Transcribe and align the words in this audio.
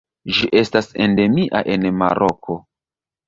Ĝi 0.35 0.47
estas 0.59 0.87
endemia 1.07 1.61
en 1.75 1.85
Maroko. 1.99 2.57